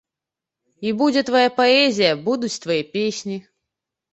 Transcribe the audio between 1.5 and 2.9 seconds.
паэзія, будуць твае